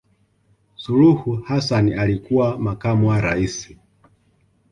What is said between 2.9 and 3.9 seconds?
wa raisi